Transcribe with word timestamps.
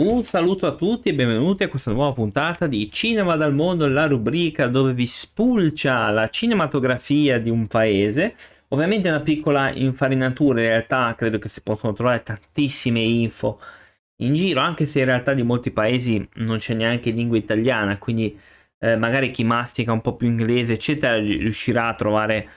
Un 0.00 0.24
saluto 0.24 0.66
a 0.66 0.72
tutti 0.72 1.10
e 1.10 1.14
benvenuti 1.14 1.62
a 1.62 1.68
questa 1.68 1.92
nuova 1.92 2.14
puntata 2.14 2.66
di 2.66 2.90
Cinema 2.90 3.36
dal 3.36 3.52
mondo, 3.52 3.86
la 3.86 4.06
rubrica 4.06 4.66
dove 4.66 4.94
vi 4.94 5.04
spulcia 5.04 6.08
la 6.08 6.30
cinematografia 6.30 7.38
di 7.38 7.50
un 7.50 7.66
paese. 7.66 8.34
Ovviamente 8.68 9.10
una 9.10 9.20
piccola 9.20 9.70
infarinatura, 9.70 10.62
in 10.62 10.68
realtà 10.68 11.14
credo 11.14 11.36
che 11.38 11.50
si 11.50 11.60
possono 11.60 11.92
trovare 11.92 12.22
tantissime 12.22 13.00
info 13.00 13.60
in 14.22 14.32
giro, 14.32 14.60
anche 14.60 14.86
se 14.86 15.00
in 15.00 15.04
realtà 15.04 15.34
di 15.34 15.42
molti 15.42 15.70
paesi 15.70 16.26
non 16.36 16.56
c'è 16.56 16.72
neanche 16.72 17.10
lingua 17.10 17.36
italiana, 17.36 17.98
quindi 17.98 18.34
eh, 18.78 18.96
magari 18.96 19.30
chi 19.30 19.44
mastica 19.44 19.92
un 19.92 20.00
po' 20.00 20.16
più 20.16 20.28
inglese, 20.28 20.72
eccetera, 20.72 21.18
riuscirà 21.18 21.88
a 21.88 21.94
trovare 21.94 22.48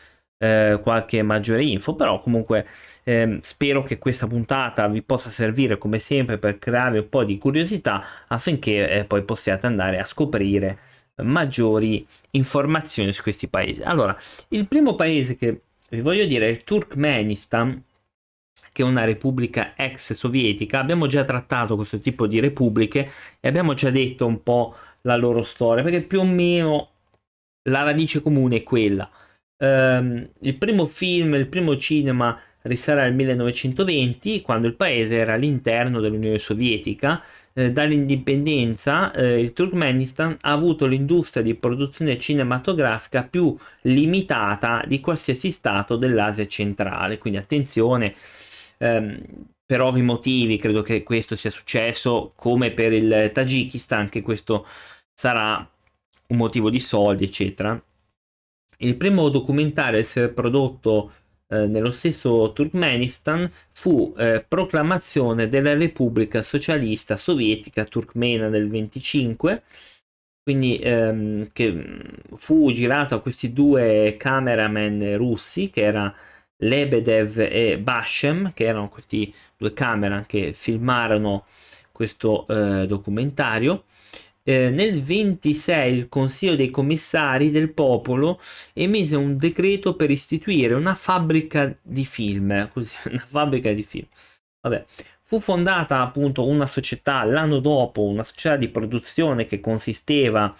eh, 0.43 0.79
qualche 0.81 1.21
maggiore 1.21 1.63
info, 1.63 1.95
però 1.95 2.19
comunque 2.19 2.67
eh, 3.03 3.39
spero 3.41 3.83
che 3.83 3.97
questa 3.97 4.27
puntata 4.27 4.87
vi 4.89 5.01
possa 5.01 5.29
servire 5.29 5.77
come 5.77 5.99
sempre 5.99 6.37
per 6.37 6.59
creare 6.59 6.99
un 6.99 7.09
po' 7.09 7.23
di 7.23 7.37
curiosità 7.37 8.03
affinché 8.27 8.89
eh, 8.89 9.05
poi 9.05 9.23
possiate 9.23 9.67
andare 9.67 9.99
a 9.99 10.03
scoprire 10.03 10.79
maggiori 11.23 12.05
informazioni 12.31 13.13
su 13.13 13.21
questi 13.21 13.47
paesi. 13.47 13.83
Allora, 13.83 14.17
il 14.49 14.67
primo 14.67 14.95
paese 14.95 15.37
che 15.37 15.61
vi 15.89 16.01
voglio 16.01 16.25
dire 16.25 16.47
è 16.47 16.49
il 16.49 16.63
Turkmenistan, 16.65 17.81
che 18.73 18.81
è 18.81 18.85
una 18.85 19.05
repubblica 19.05 19.73
ex 19.77 20.11
sovietica. 20.13 20.79
Abbiamo 20.79 21.07
già 21.07 21.23
trattato 21.23 21.75
questo 21.77 21.99
tipo 21.99 22.27
di 22.27 22.41
repubbliche 22.41 23.09
e 23.39 23.47
abbiamo 23.47 23.75
già 23.75 23.91
detto 23.91 24.25
un 24.25 24.43
po' 24.43 24.75
la 25.01 25.15
loro 25.15 25.43
storia, 25.43 25.83
perché 25.83 26.01
più 26.01 26.19
o 26.19 26.25
meno 26.25 26.89
la 27.69 27.83
radice 27.83 28.21
comune 28.21 28.57
è 28.57 28.63
quella 28.63 29.09
ehm, 29.57 30.29
il 30.39 30.57
primo 30.57 30.85
film, 30.85 31.35
il 31.35 31.47
primo 31.47 31.77
cinema 31.77 32.39
risale 32.63 33.01
al 33.01 33.13
1920, 33.13 34.41
quando 34.41 34.67
il 34.67 34.75
paese 34.75 35.17
era 35.17 35.33
all'interno 35.33 35.99
dell'Unione 35.99 36.37
Sovietica. 36.37 37.21
Eh, 37.53 37.71
dall'indipendenza 37.71 39.11
eh, 39.13 39.39
il 39.39 39.53
Turkmenistan 39.53 40.37
ha 40.41 40.51
avuto 40.51 40.85
l'industria 40.87 41.43
di 41.43 41.53
produzione 41.55 42.17
cinematografica 42.17 43.23
più 43.23 43.55
limitata 43.81 44.83
di 44.87 44.99
qualsiasi 44.99 45.51
stato 45.51 45.95
dell'Asia 45.95 46.47
centrale. 46.47 47.17
Quindi 47.17 47.39
attenzione, 47.39 48.13
ehm, 48.77 49.21
per 49.65 49.81
ovvi 49.81 50.01
motivi 50.01 50.57
credo 50.57 50.81
che 50.81 51.03
questo 51.03 51.35
sia 51.35 51.49
successo, 51.49 52.33
come 52.35 52.71
per 52.71 52.93
il 52.93 53.31
Tagikistan, 53.33 54.09
che 54.09 54.21
questo 54.21 54.65
sarà 55.13 55.67
un 56.27 56.37
motivo 56.37 56.69
di 56.69 56.79
soldi, 56.79 57.25
eccetera 57.25 57.81
il 58.83 58.95
primo 58.97 59.29
documentario 59.29 59.97
a 59.97 60.01
essere 60.01 60.29
prodotto 60.29 61.11
eh, 61.47 61.67
nello 61.67 61.91
stesso 61.91 62.51
Turkmenistan 62.53 63.49
fu 63.71 64.13
eh, 64.17 64.43
Proclamazione 64.47 65.47
della 65.47 65.73
Repubblica 65.75 66.41
Socialista 66.41 67.15
Sovietica 67.17 67.85
Turkmena 67.85 68.49
del 68.49 68.69
25, 68.69 69.63
quindi 70.43 70.77
ehm, 70.77 71.49
che 71.53 71.71
mm, 71.71 72.35
fu 72.35 72.71
girato 72.71 73.15
a 73.15 73.21
questi 73.21 73.53
due 73.53 74.15
cameraman 74.17 75.15
russi 75.17 75.69
che 75.69 75.81
era 75.83 76.13
Lebedev 76.57 77.39
e 77.39 77.77
Bashem, 77.79 78.53
che 78.53 78.65
erano 78.65 78.89
questi 78.89 79.33
due 79.57 79.73
cameraman 79.73 80.25
che 80.25 80.53
filmarono 80.53 81.45
questo 81.91 82.47
eh, 82.47 82.87
documentario 82.87 83.83
eh, 84.43 84.69
nel 84.69 85.01
26 85.01 85.93
il 85.93 86.09
Consiglio 86.09 86.55
dei 86.55 86.69
Commissari 86.69 87.49
del 87.51 87.71
Popolo 87.73 88.39
emise 88.73 89.15
un 89.15 89.37
decreto 89.37 89.95
per 89.95 90.11
istituire 90.11 90.73
una 90.73 90.95
fabbrica 90.95 91.75
di 91.81 92.05
film, 92.05 92.69
così, 92.71 92.95
una 93.09 93.25
fabbrica 93.25 93.71
di 93.71 93.83
film. 93.83 94.05
Vabbè, 94.61 94.85
fu 95.21 95.39
fondata 95.39 95.99
appunto 96.01 96.45
una 96.45 96.67
società 96.67 97.23
l'anno 97.23 97.59
dopo, 97.59 98.03
una 98.03 98.23
società 98.23 98.55
di 98.55 98.69
produzione 98.69 99.45
che 99.45 99.59
consisteva 99.59 100.53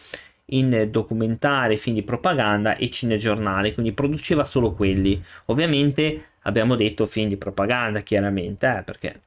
in 0.47 0.87
documentari, 0.91 1.77
film 1.77 1.95
di 1.95 2.03
propaganda 2.03 2.75
e 2.75 2.89
cinegiornali, 2.89 3.73
quindi 3.73 3.93
produceva 3.93 4.45
solo 4.45 4.73
quelli. 4.73 5.21
Ovviamente 5.45 6.31
abbiamo 6.41 6.75
detto 6.75 7.05
film 7.05 7.29
di 7.29 7.37
propaganda, 7.37 8.01
chiaramente, 8.01 8.77
eh, 8.77 8.83
perché 8.83 9.21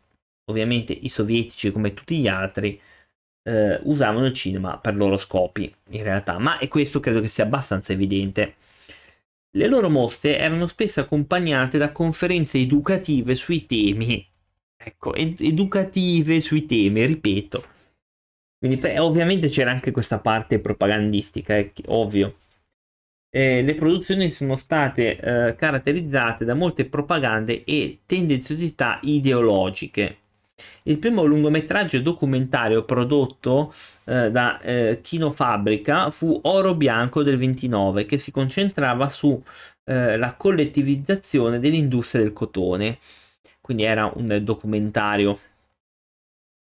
ovviamente 0.50 0.93
i 0.93 1.09
sovietici 1.09 1.72
come 1.72 1.95
tutti 1.95 2.19
gli 2.19 2.28
altri 2.28 2.81
eh, 3.47 3.79
usavano 3.84 4.27
il 4.27 4.33
cinema 4.33 4.77
per 4.79 4.97
loro 4.97 5.17
scopi, 5.17 5.73
in 5.91 6.03
realtà, 6.03 6.39
ma 6.39 6.59
e 6.59 6.69
questo 6.69 6.99
credo 7.01 7.21
che 7.21 7.29
sia 7.29 7.45
abbastanza 7.45 7.93
evidente. 7.93 8.55
Le 9.57 9.69
loro 9.69 9.89
mostre 9.89 10.39
erano 10.39 10.67
spesso 10.67 11.01
accompagnate 11.01 11.79
da 11.79 11.93
conferenze 11.93 12.59
educative 12.59 13.34
sui 13.34 13.65
temi. 13.65 14.27
Ecco, 14.77 15.15
ed- 15.15 15.41
educative 15.41 16.41
sui 16.41 16.67
temi, 16.67 17.07
ripeto. 17.07 17.65
Quindi 18.59 18.79
beh, 18.79 18.99
ovviamente 18.99 19.49
c'era 19.49 19.71
anche 19.71 19.93
questa 19.93 20.19
parte 20.19 20.59
propagandistica, 20.59 21.57
è 21.57 21.71
ovvio. 21.87 22.39
Eh, 23.31 23.63
le 23.63 23.75
produzioni 23.75 24.28
sono 24.31 24.57
state 24.57 25.19
eh, 25.19 25.55
caratterizzate 25.55 26.45
da 26.45 26.55
molte 26.55 26.87
propagande 26.87 27.65
e 27.65 28.01
tendenziosità 28.07 28.99
ideologiche. 29.03 30.17
Il 30.84 30.99
primo 30.99 31.25
lungometraggio 31.25 32.00
documentario 32.00 32.84
prodotto 32.84 33.72
eh, 34.05 34.31
da 34.31 34.59
eh, 34.61 35.00
Fabbrica 35.33 36.11
fu 36.11 36.39
Oro 36.44 36.75
Bianco 36.75 37.22
del 37.22 37.37
29, 37.37 38.06
che 38.06 38.19
si 38.19 38.31
concentrava 38.31 39.09
sulla 39.09 39.43
eh, 39.84 40.34
collettivizzazione 40.37 41.59
dell'industria 41.59 42.22
del 42.22 42.33
cotone. 42.33 42.99
Quindi 43.61 43.83
era 43.84 44.11
un 44.15 44.41
documentario. 44.43 45.39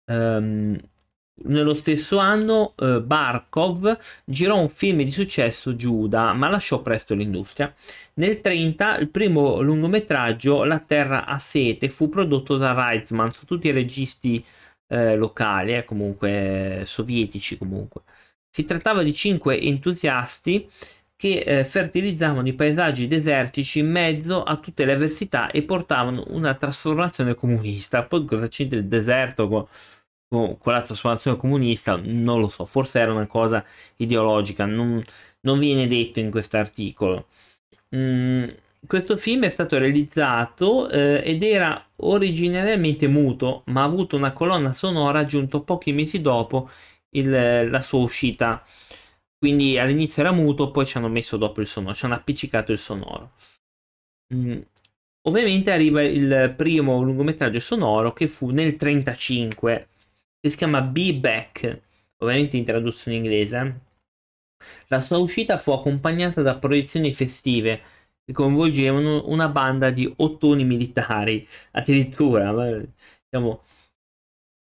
Um, 0.04 0.78
nello 1.44 1.75
stesso 1.75 2.19
anno 2.19 2.75
eh, 2.76 3.00
Barkov 3.00 3.98
girò 4.25 4.59
un 4.59 4.69
film 4.69 5.03
di 5.03 5.10
successo 5.10 5.76
Giuda, 5.76 6.32
ma 6.32 6.48
lasciò 6.48 6.82
presto 6.82 7.15
l'industria. 7.15 7.72
Nel 8.15 8.41
30 8.41 8.98
il 8.98 9.09
primo 9.09 9.60
lungometraggio 9.60 10.65
La 10.65 10.78
terra 10.78 11.25
a 11.25 11.38
sete 11.38 11.88
fu 11.88 12.09
prodotto 12.09 12.56
da 12.56 12.72
Reitzman 12.72 13.31
su 13.31 13.47
tutti 13.47 13.69
i 13.69 13.72
registi 13.72 14.44
eh, 14.88 15.16
locali, 15.16 15.75
eh, 15.75 15.84
comunque 15.84 16.82
sovietici 16.84 17.56
comunque. 17.59 18.03
Si 18.50 18.65
trattava 18.65 19.03
di 19.03 19.15
cinque 19.15 19.59
entusiasti 19.60 20.69
che 21.16 21.38
eh, 21.38 21.65
fertilizzavano 21.65 22.47
i 22.48 22.53
paesaggi 22.53 23.06
desertici 23.06 23.78
in 23.78 23.91
mezzo 23.91 24.42
a 24.42 24.56
tutte 24.56 24.84
le 24.84 24.92
avversità 24.92 25.50
e 25.50 25.62
portavano 25.62 26.25
una 26.28 26.54
trasformazione 26.54 27.34
comunista. 27.34 28.03
Poi 28.03 28.25
cosa 28.26 28.48
c'entra 28.48 28.78
il 28.78 28.87
deserto 28.87 29.48
con 29.48 29.66
con 30.32 30.72
la 30.72 30.81
trasformazione 30.81 31.37
comunista, 31.37 32.00
non 32.03 32.41
lo 32.41 32.48
so, 32.48 32.65
forse 32.65 33.00
era 33.00 33.12
una 33.12 33.26
cosa 33.26 33.62
ideologica, 33.97 34.65
non, 34.65 35.03
non 35.41 35.59
viene 35.59 35.87
detto 35.87 36.20
in 36.20 36.31
questo 36.31 36.56
articolo. 36.56 37.26
Mm, 37.94 38.44
questo 38.87 39.16
film 39.16 39.44
è 39.44 39.48
stato 39.50 39.76
realizzato 39.78 40.88
eh, 40.88 41.21
ed 41.25 41.42
era 41.42 41.87
originariamente 41.97 43.06
muto, 43.09 43.62
ma 43.66 43.82
ha 43.82 43.84
avuto 43.84 44.16
una 44.16 44.32
colonna 44.32 44.72
sonora 44.72 45.26
giunto 45.26 45.62
pochi 45.62 45.92
mesi 45.92 46.21
dopo 46.22 46.71
il, 47.10 47.71
la 47.71 47.81
sua 47.82 48.00
uscita. 48.00 48.65
Quindi 49.38 49.78
all'inizio 49.78 50.22
era 50.22 50.32
muto, 50.32 50.71
poi 50.71 50.87
ci 50.87 50.97
hanno 50.97 51.09
messo 51.09 51.37
dopo 51.37 51.60
il 51.60 51.66
sonoro, 51.66 51.94
ci 51.94 52.04
hanno 52.06 52.15
appiccicato 52.15 52.72
il 52.72 52.78
sonoro. 52.78 53.32
Mm, 54.34 54.59
ovviamente 55.28 55.71
arriva 55.72 56.03
il 56.03 56.54
primo 56.56 57.03
lungometraggio 57.03 57.60
sonoro 57.60 58.12
che 58.15 58.28
fu 58.28 58.47
nel 58.47 58.76
1935 58.78 59.88
che 60.42 60.48
si 60.48 60.56
chiama 60.56 60.80
Be 60.82 61.14
Back, 61.14 61.82
ovviamente 62.19 62.56
in 62.56 62.64
traduzione 62.64 63.16
inglese. 63.16 63.80
La 64.88 64.98
sua 64.98 65.19
uscita 65.19 65.56
fu 65.56 65.70
accompagnata 65.70 66.42
da 66.42 66.58
proiezioni 66.58 67.14
festive 67.14 67.80
che 68.25 68.32
coinvolgevano 68.32 69.28
una 69.28 69.48
banda 69.48 69.91
di 69.91 70.12
ottoni 70.16 70.64
militari, 70.64 71.47
addirittura. 71.72 72.53
Diciamo, 73.30 73.62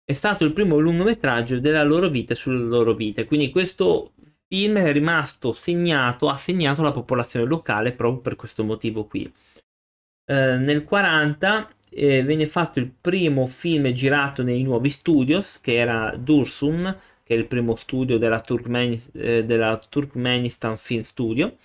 è 0.03 0.13
stato 0.13 0.43
il 0.43 0.51
primo 0.51 0.79
lungometraggio 0.79 1.59
della 1.61 1.83
loro 1.83 2.09
vita 2.09 2.35
sulle 2.35 2.57
loro 2.57 2.93
vite, 2.93 3.23
quindi 3.25 3.49
questo 3.49 4.11
film 4.47 4.77
è 4.79 4.91
rimasto 4.91 5.53
segnato, 5.53 6.27
ha 6.27 6.35
segnato 6.35 6.81
la 6.81 6.91
popolazione 6.91 7.45
locale 7.45 7.93
proprio 7.93 8.21
per 8.21 8.35
questo 8.35 8.65
motivo 8.65 9.05
qui. 9.05 9.31
Eh, 10.25 10.57
nel 10.57 10.83
40 10.83 11.69
eh, 11.89 12.23
venne 12.23 12.47
fatto 12.47 12.79
il 12.79 12.89
primo 12.89 13.45
film 13.45 13.91
girato 13.91 14.43
nei 14.43 14.63
nuovi 14.63 14.89
studios, 14.89 15.59
che 15.61 15.75
era 15.75 16.15
Dursun, 16.17 16.97
che 17.23 17.35
è 17.35 17.37
il 17.37 17.45
primo 17.47 17.75
studio 17.75 18.17
della, 18.17 18.39
Turkmenis- 18.39 19.11
eh, 19.13 19.45
della 19.45 19.77
Turkmenistan 19.77 20.77
Film 20.77 21.01
Studio. 21.01 21.55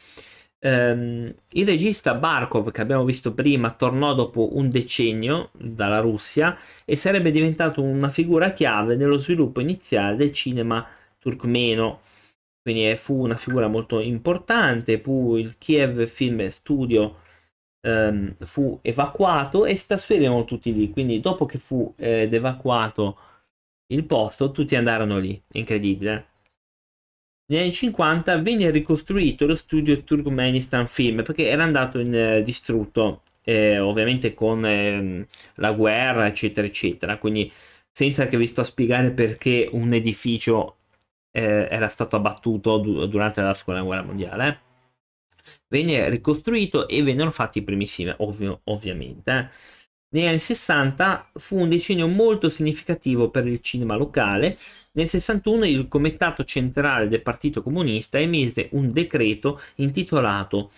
Um, 0.61 1.31
il 1.53 1.67
regista 1.67 2.15
Barkov, 2.15 2.71
che 2.71 2.81
abbiamo 2.81 3.05
visto 3.05 3.35
prima, 3.35 3.71
tornò 3.73 4.15
dopo 4.15 4.57
un 4.57 4.71
decennio 4.71 5.51
dalla 5.53 5.99
Russia 5.99 6.57
e 6.87 6.97
sarebbe 6.97 7.31
diventato 7.31 7.83
una 7.83 8.09
figura 8.09 8.53
chiave 8.53 8.97
nello 8.97 9.19
sviluppo 9.19 9.61
iniziale 9.61 10.17
del 10.17 10.33
cinema 10.33 10.87
turkmeno. 11.19 12.01
Quindi 12.63 12.97
fu 12.97 13.23
una 13.23 13.37
figura 13.37 13.69
molto 13.69 14.01
importante. 14.01 14.99
Fu 14.99 15.37
il 15.37 15.57
Kiev 15.59 16.07
Film 16.07 16.47
Studio 16.49 17.17
ehm, 17.85 18.37
fu 18.41 18.79
evacuato 18.83 19.67
e 19.67 19.77
si 19.77 19.87
trasferirono 19.87 20.45
tutti 20.45 20.73
lì. 20.73 20.91
Quindi, 20.91 21.21
dopo 21.21 21.47
che 21.47 21.59
fu 21.59 21.93
ed 21.97 22.33
evacuato 22.35 23.19
il 23.89 24.05
posto, 24.07 24.51
tutti 24.53 24.77
andarono 24.77 25.19
lì, 25.19 25.41
incredibile. 25.53 26.29
Negli 27.47 27.61
anni 27.61 27.73
50 27.73 28.39
venne 28.39 28.71
ricostruito 28.71 29.47
lo 29.47 29.55
studio 29.55 30.03
Turkmenistan 30.03 30.87
Film 30.89 31.23
perché 31.23 31.49
era 31.49 31.63
andato 31.63 31.99
in 31.99 32.15
eh, 32.15 32.43
distrutto, 32.43 33.23
eh, 33.43 33.79
ovviamente 33.79 34.33
con 34.35 34.65
eh, 34.65 35.27
la 35.57 35.73
guerra, 35.73 36.27
eccetera, 36.27 36.67
eccetera. 36.67 37.19
Quindi 37.19 37.53
senza 37.93 38.27
che 38.27 38.37
vi 38.39 38.47
sto 38.47 38.63
a 38.63 38.65
spiegare 38.65 39.13
perché 39.13 39.69
un 39.73 39.93
edificio 39.93 40.77
eh, 41.33 41.69
era 41.71 41.89
stato 41.89 42.17
abbattuto 42.17 42.79
du- 42.79 43.07
durante 43.07 43.43
la 43.43 43.55
seconda 43.55 43.83
guerra 43.83 44.03
mondiale. 44.05 44.61
Venne 45.69 46.09
ricostruito 46.09 46.89
e 46.89 47.03
vennero 47.03 47.31
fatti 47.31 47.59
i 47.59 47.63
primi 47.63 47.87
film, 47.87 48.15
ovvio, 48.19 48.61
ovviamente. 48.65 49.31
Eh. 49.31 49.83
Negli 50.15 50.27
anni 50.27 50.39
60 50.39 51.31
fu 51.35 51.59
un 51.59 51.69
decennio 51.69 52.07
molto 52.07 52.49
significativo 52.49 53.31
per 53.31 53.49
il 53.49 53.61
cinema 53.61 53.97
locale. 53.97 54.57
Nel 54.93 55.09
61 55.09 55.67
il 55.67 55.89
Comitato 55.89 56.45
Centrale 56.45 57.09
del 57.09 57.21
Partito 57.21 57.63
Comunista 57.63 58.21
emise 58.21 58.69
un 58.73 58.93
decreto 58.93 59.61
intitolato 59.77 60.71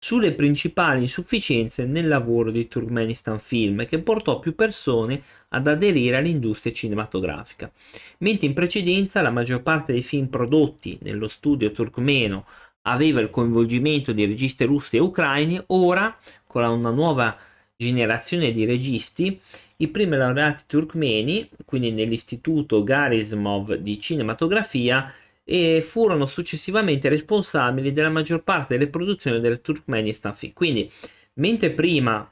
sulle 0.00 0.32
principali 0.32 1.02
insufficienze 1.02 1.84
nel 1.84 2.08
lavoro 2.08 2.50
di 2.50 2.66
Turkmenistan 2.66 3.38
Film 3.38 3.84
che 3.84 3.98
portò 3.98 4.38
più 4.38 4.54
persone 4.54 5.22
ad 5.48 5.66
aderire 5.66 6.16
all'industria 6.16 6.72
cinematografica. 6.72 7.70
Mentre 8.18 8.46
in 8.46 8.54
precedenza 8.54 9.20
la 9.20 9.30
maggior 9.30 9.62
parte 9.62 9.92
dei 9.92 10.02
film 10.02 10.28
prodotti 10.28 10.98
nello 11.02 11.28
studio 11.28 11.72
turkmeno 11.72 12.46
aveva 12.90 13.20
il 13.20 13.30
coinvolgimento 13.30 14.12
di 14.12 14.24
registi 14.24 14.64
russi 14.64 14.96
e 14.96 15.00
ucraini, 15.00 15.62
ora 15.66 16.16
con 16.46 16.64
una 16.64 16.90
nuova 16.90 17.36
generazione 17.76 18.50
di 18.52 18.64
registi, 18.64 19.40
i 19.76 19.88
primi 19.88 20.16
laureati 20.16 20.64
turkmeni, 20.66 21.48
quindi 21.64 21.92
nell'istituto 21.92 22.82
Garismov 22.82 23.74
di 23.74 24.00
cinematografia, 24.00 25.12
e 25.44 25.80
furono 25.80 26.26
successivamente 26.26 27.08
responsabili 27.08 27.92
della 27.92 28.10
maggior 28.10 28.42
parte 28.42 28.76
delle 28.76 28.90
produzioni 28.90 29.40
del 29.40 29.62
Turkmenistan. 29.62 30.34
Quindi, 30.52 30.90
mentre 31.34 31.70
prima 31.70 32.30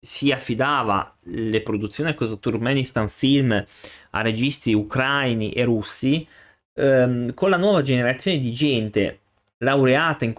si 0.00 0.32
affidava 0.32 1.16
le 1.24 1.60
produzioni 1.62 2.10
a 2.10 2.14
questo 2.14 2.38
Turkmenistan 2.38 3.08
Film 3.08 3.64
a 4.10 4.20
registi 4.22 4.72
ucraini 4.72 5.52
e 5.52 5.64
russi, 5.64 6.26
ehm, 6.74 7.34
con 7.34 7.50
la 7.50 7.56
nuova 7.56 7.82
generazione 7.82 8.38
di 8.38 8.52
gente 8.52 9.20
laureata 9.58 10.24
in, 10.24 10.34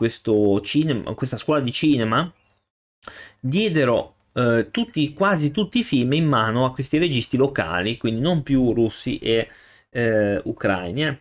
cinema, 0.63 1.09
in 1.09 1.15
questa 1.15 1.37
scuola 1.37 1.59
di 1.59 1.71
cinema, 1.71 2.31
diedero 3.39 4.15
eh, 4.33 4.69
tutti, 4.71 5.13
quasi 5.13 5.51
tutti 5.51 5.79
i 5.79 5.83
film 5.83 6.13
in 6.13 6.25
mano 6.25 6.65
a 6.65 6.73
questi 6.73 6.97
registi 6.97 7.37
locali, 7.37 7.97
quindi 7.97 8.21
non 8.21 8.43
più 8.43 8.73
russi 8.73 9.17
e 9.17 9.49
eh, 9.89 10.41
ucraini. 10.43 11.05
Eh. 11.05 11.19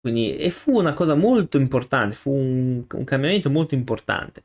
Quindi, 0.00 0.36
e 0.36 0.50
fu 0.50 0.76
una 0.78 0.92
cosa 0.92 1.14
molto 1.14 1.56
importante, 1.56 2.14
fu 2.14 2.30
un, 2.30 2.84
un 2.88 3.04
cambiamento 3.04 3.50
molto 3.50 3.74
importante. 3.74 4.44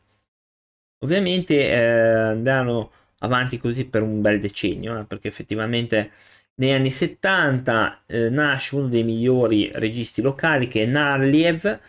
Ovviamente 1.04 1.70
eh, 1.70 1.80
andarono 1.80 2.92
avanti 3.20 3.60
così 3.60 3.86
per 3.86 4.02
un 4.02 4.22
bel 4.22 4.40
decennio, 4.40 5.00
eh, 5.00 5.06
perché 5.06 5.28
effettivamente 5.28 6.12
negli 6.56 6.72
anni 6.72 6.90
70 6.90 8.02
eh, 8.08 8.30
nasce 8.30 8.76
uno 8.76 8.88
dei 8.88 9.04
migliori 9.04 9.72
registi 9.74 10.22
locali 10.22 10.68
che 10.68 10.84
è 10.84 10.86
Narliev, 10.86 11.80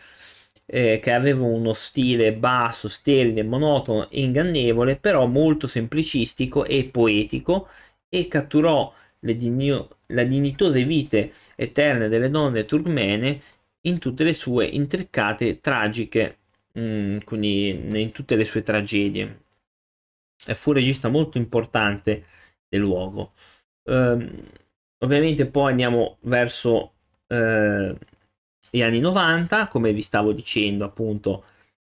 eh, 0.74 1.00
che 1.00 1.12
aveva 1.12 1.44
uno 1.44 1.74
stile 1.74 2.32
basso, 2.32 2.88
sterile, 2.88 3.42
monotono 3.42 4.08
e 4.08 4.22
ingannevole, 4.22 4.96
però 4.96 5.26
molto 5.26 5.66
semplicistico 5.66 6.64
e 6.64 6.88
poetico 6.90 7.68
e 8.08 8.26
catturò 8.26 8.90
digno, 9.20 9.98
la 10.06 10.24
dignitose 10.24 10.84
vite 10.84 11.32
eterne 11.56 12.08
delle 12.08 12.30
donne 12.30 12.64
turkmene 12.64 13.40
in 13.82 13.98
tutte 13.98 14.24
le 14.24 14.32
sue 14.32 14.64
intricate, 14.64 15.60
tragiche, 15.60 16.38
mh, 16.72 16.80
mm, 16.80 17.18
quindi 17.24 18.00
in 18.00 18.10
tutte 18.12 18.34
le 18.36 18.44
sue 18.46 18.62
tragedie. 18.62 19.40
E 20.46 20.54
fu 20.54 20.70
un 20.70 20.76
regista 20.76 21.08
molto 21.08 21.36
importante 21.36 22.24
del 22.68 22.80
luogo. 22.80 23.32
Um, 23.84 24.42
ovviamente 25.00 25.46
poi 25.46 25.70
andiamo 25.72 26.16
verso 26.22 26.92
uh, 27.26 27.94
gli 28.74 28.80
anni 28.80 29.00
90, 29.00 29.68
come 29.68 29.92
vi 29.92 30.00
stavo 30.00 30.32
dicendo 30.32 30.86
appunto, 30.86 31.44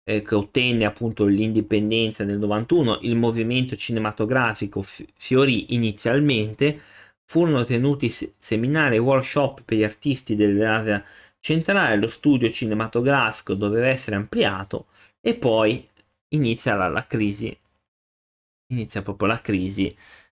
eh, 0.04 0.24
che 0.24 0.33
ottenne 0.36 0.86
appunto 0.86 1.25
l'indipendenza 1.25 2.24
nel 2.24 2.39
91, 2.39 3.00
il 3.04 3.16
movimento 3.16 3.75
cinematografico 3.75 4.81
fi- 4.81 5.07
fiorì 5.16 5.75
inizialmente, 5.75 6.80
furono 7.24 7.63
tenuti 7.63 8.10
se- 8.10 8.33
seminari 8.39 8.95
e 8.95 9.00
workshop 9.00 9.62
per 9.63 9.78
gli 9.78 9.83
artisti 9.83 10.36
dell'Asia 10.36 11.04
centrale, 11.39 11.98
lo 11.98 12.07
studio 12.07 12.50
cinematografico 12.51 13.54
doveva 13.54 13.88
essere 13.88 14.16
ampliato 14.16 14.88
e 15.22 15.36
poi 15.36 15.88
inizia 16.30 16.74
la, 16.75 16.88
la 16.88 17.06
crisi, 17.06 17.56
inizia 18.72 19.04
proprio 19.04 19.27
la 19.27 19.39
crisi 19.42 19.95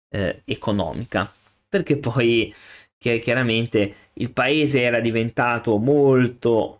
eh, 0.09 0.41
economica, 0.45 1.31
perché 1.69 1.97
poi 1.97 2.53
che 3.03 3.19
chiaramente 3.19 3.93
il 4.13 4.31
paese 4.31 4.81
era 4.81 5.01
diventato 5.01 5.77
molto 5.77 6.79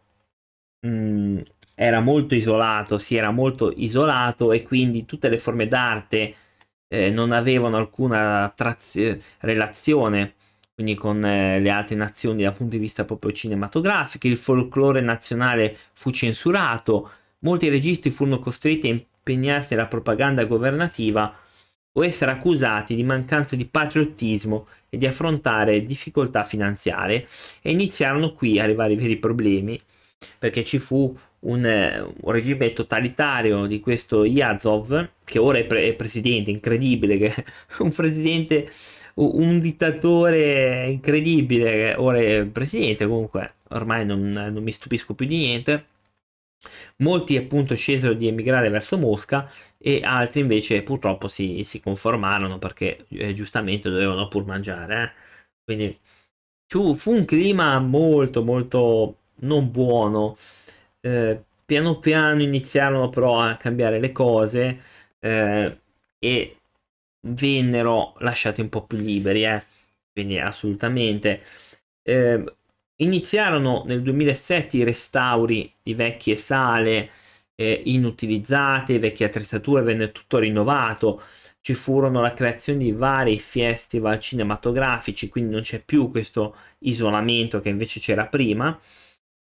mh, 0.79 0.87
mm, 0.87 1.39
era 1.75 1.99
molto 1.99 2.35
isolato, 2.35 2.97
si 2.97 3.15
era 3.15 3.31
molto 3.31 3.73
isolato 3.75 4.53
e 4.53 4.63
quindi 4.63 5.05
tutte 5.05 5.27
le 5.27 5.37
forme 5.37 5.67
d'arte 5.67 6.35
eh, 6.87 7.09
non 7.09 7.31
avevano 7.33 7.75
alcuna 7.77 8.51
trazio- 8.55 9.17
relazione 9.39 10.35
quindi 10.73 10.95
con 10.95 11.23
eh, 11.25 11.59
le 11.59 11.69
altre 11.69 11.95
nazioni 11.95 12.43
dal 12.43 12.53
punto 12.53 12.75
di 12.75 12.81
vista 12.81 13.03
proprio 13.05 13.31
cinematografico, 13.31 14.27
il 14.27 14.37
folklore 14.37 15.01
nazionale 15.01 15.77
fu 15.93 16.09
censurato, 16.11 17.11
molti 17.39 17.69
registi 17.69 18.09
furono 18.09 18.39
costretti 18.39 18.87
a 18.87 18.91
impegnarsi 18.91 19.75
nella 19.75 19.87
propaganda 19.87 20.45
governativa 20.45 21.35
o 21.95 22.03
essere 22.03 22.31
accusati 22.31 22.95
di 22.95 23.03
mancanza 23.03 23.55
di 23.55 23.65
patriottismo 23.65 24.67
e 24.94 24.98
di 24.98 25.07
affrontare 25.07 25.84
difficoltà 25.86 26.44
finanziarie. 26.44 27.25
E 27.63 27.72
iniziarono 27.72 28.34
qui 28.34 28.60
a 28.60 28.63
arrivare 28.63 28.94
i 28.94 28.95
veri 28.95 29.18
problemi 29.18 29.80
perché 30.38 30.63
ci 30.63 30.78
fu 30.78 31.18
un, 31.40 32.13
un 32.22 32.31
regime 32.31 32.72
totalitario 32.74 33.66
di 33.66 33.80
questo 33.80 34.24
Yazov 34.24 35.10
che 35.25 35.40
ora 35.40 35.57
è, 35.57 35.66
pre- 35.66 35.84
è 35.88 35.94
presidente, 35.95 36.51
incredibile 36.51 37.18
che 37.18 37.34
un 37.80 37.92
presidente 37.92 38.69
un 39.16 39.60
dittatore 39.60 40.88
incredibile 40.90 41.95
ora 41.95 42.19
è 42.19 42.45
presidente 42.45 43.06
comunque 43.06 43.56
ormai 43.69 44.06
non, 44.06 44.31
non 44.31 44.64
mi 44.64 44.71
stupisco 44.71 45.14
più 45.14 45.26
di 45.26 45.38
niente 45.38 45.85
Molti 46.97 47.37
appunto 47.37 47.75
scesero 47.75 48.13
di 48.13 48.27
emigrare 48.27 48.69
verso 48.69 48.97
Mosca 48.97 49.49
e 49.77 50.01
altri 50.03 50.41
invece 50.41 50.81
purtroppo 50.83 51.27
si, 51.27 51.63
si 51.63 51.79
conformarono 51.79 52.59
perché 52.59 53.05
eh, 53.09 53.33
giustamente 53.33 53.89
dovevano 53.89 54.27
pur 54.27 54.45
mangiare. 54.45 55.03
Eh. 55.03 55.11
Quindi 55.63 55.97
fu, 56.67 57.11
un 57.11 57.25
clima 57.25 57.79
molto 57.79 58.43
molto 58.43 59.17
non 59.41 59.71
buono. 59.71 60.37
Eh, 61.01 61.43
piano 61.65 61.99
piano 61.99 62.41
iniziarono 62.41 63.09
però 63.09 63.39
a 63.41 63.55
cambiare 63.57 63.99
le 63.99 64.11
cose 64.11 64.81
eh, 65.19 65.79
e 66.19 66.57
vennero 67.27 68.15
lasciati 68.19 68.61
un 68.61 68.69
po' 68.69 68.85
più 68.85 68.97
liberi. 68.97 69.43
Eh. 69.45 69.63
Quindi 70.11 70.39
assolutamente. 70.39 71.41
Eh, 72.03 72.43
Iniziarono 73.04 73.83
nel 73.86 74.02
2007 74.02 74.78
i 74.78 74.83
restauri 74.83 75.74
di 75.81 75.94
vecchie 75.94 76.38
sale 76.38 77.10
eh, 77.56 77.81
inutilizzate, 77.86 78.98
vecchie 78.98 79.26
attrezzature, 79.26 79.81
venne 79.81 80.14
tutto 80.14 80.40
rinnovato. 80.40 81.22
Ci 81.60 81.74
furono 81.74 82.22
la 82.22 82.33
creazione 82.33 82.80
di 82.80 82.94
vari 82.94 83.38
festival 83.40 84.19
cinematografici, 84.19 85.28
quindi 85.28 85.52
non 85.52 85.62
c'è 85.64 85.83
più 85.83 86.10
questo 86.12 86.56
isolamento 86.80 87.60
che 87.60 87.69
invece 87.69 88.00
c'era 88.00 88.26
prima. 88.28 88.80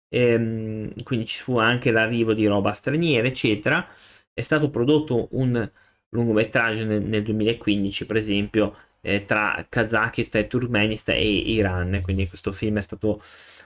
Ehm, 0.09 1.03
quindi 1.05 1.27
ci 1.27 1.41
fu 1.43 1.59
anche 1.59 1.91
l'arrivo 1.93 2.35
di 2.35 2.47
roba 2.47 2.73
straniera, 2.73 3.27
eccetera. 3.29 3.87
È 4.33 4.41
stato 4.41 4.69
prodotto 4.71 5.29
un 5.33 5.71
lungometraggio 6.11 6.85
nel, 6.85 7.03
nel 7.03 7.23
2015, 7.23 8.07
per 8.07 8.17
esempio, 8.17 8.77
eh, 9.05 9.25
tra 9.27 9.65
Kazakistan 9.69 10.43
e 10.43 10.47
Turkmenistan 10.47 11.15
e 11.15 11.23
Iran. 11.23 12.01
Quindi 12.03 12.27
questo 12.27 12.51
film 12.53 12.79
è 12.79 12.83
stato 12.83 13.23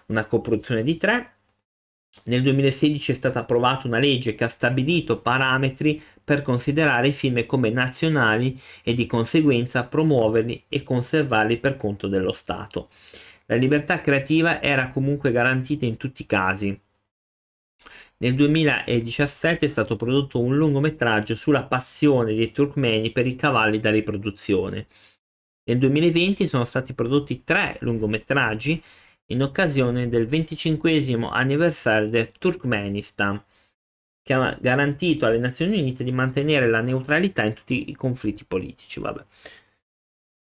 una 0.06 0.24
coproduzione 0.26 0.82
di 0.82 0.96
tre. 0.96 1.32
Nel 2.24 2.42
2016 2.42 3.12
è 3.12 3.14
stata 3.14 3.40
approvata 3.40 3.86
una 3.86 3.98
legge 3.98 4.34
che 4.34 4.44
ha 4.44 4.48
stabilito 4.48 5.20
parametri 5.20 6.02
per 6.24 6.42
considerare 6.42 7.08
i 7.08 7.12
film 7.12 7.46
come 7.46 7.70
nazionali 7.70 8.58
e 8.82 8.92
di 8.92 9.06
conseguenza 9.06 9.84
promuoverli 9.84 10.64
e 10.68 10.82
conservarli 10.82 11.58
per 11.58 11.76
conto 11.76 12.08
dello 12.08 12.32
Stato. 12.32 12.88
La 13.46 13.54
libertà 13.54 14.00
creativa 14.00 14.60
era 14.60 14.90
comunque 14.90 15.30
garantita 15.30 15.86
in 15.86 15.96
tutti 15.96 16.22
i 16.22 16.26
casi. 16.26 16.78
Nel 18.20 18.34
2017 18.34 19.66
è 19.66 19.68
stato 19.68 19.94
prodotto 19.94 20.40
un 20.40 20.56
lungometraggio 20.56 21.36
sulla 21.36 21.62
passione 21.62 22.34
dei 22.34 22.50
turkmeni 22.50 23.12
per 23.12 23.28
i 23.28 23.36
cavalli 23.36 23.78
da 23.78 23.90
riproduzione. 23.90 24.86
Nel 25.68 25.76
2020 25.76 26.46
sono 26.46 26.64
stati 26.64 26.94
prodotti 26.94 27.44
tre 27.44 27.76
lungometraggi 27.80 28.82
in 29.26 29.42
occasione 29.42 30.08
del 30.08 30.26
25 30.26 31.04
anniversario 31.30 32.08
del 32.08 32.32
Turkmenistan, 32.32 33.42
che 34.22 34.32
ha 34.32 34.56
garantito 34.58 35.26
alle 35.26 35.36
Nazioni 35.36 35.78
Unite 35.78 36.04
di 36.04 36.12
mantenere 36.12 36.68
la 36.68 36.80
neutralità 36.80 37.44
in 37.44 37.52
tutti 37.52 37.90
i 37.90 37.94
conflitti 37.94 38.46
politici. 38.46 38.98
Vabbè. 38.98 39.22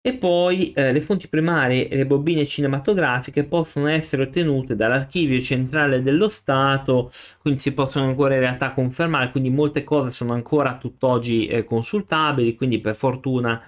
E 0.02 0.14
poi 0.14 0.72
eh, 0.72 0.90
le 0.90 1.02
fonti 1.02 1.28
primarie 1.28 1.86
e 1.88 1.96
le 1.96 2.06
bobine 2.06 2.46
cinematografiche 2.46 3.44
possono 3.44 3.88
essere 3.88 4.22
ottenute 4.22 4.74
dall'archivio 4.74 5.38
centrale 5.42 6.00
dello 6.00 6.30
Stato, 6.30 7.10
quindi 7.42 7.60
si 7.60 7.74
possono 7.74 8.06
ancora 8.06 8.32
in 8.32 8.40
realtà 8.40 8.72
confermare, 8.72 9.30
quindi 9.30 9.50
molte 9.50 9.84
cose 9.84 10.10
sono 10.10 10.32
ancora 10.32 10.78
tutt'oggi 10.78 11.44
eh, 11.44 11.64
consultabili, 11.64 12.54
quindi 12.54 12.80
per 12.80 12.96
fortuna 12.96 13.62